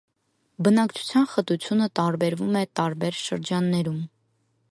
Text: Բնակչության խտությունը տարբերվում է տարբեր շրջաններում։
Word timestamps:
Բնակչության 0.67 1.27
խտությունը 1.33 1.89
տարբերվում 1.99 2.57
է 2.63 2.65
տարբեր 2.81 3.19
շրջաններում։ 3.21 4.01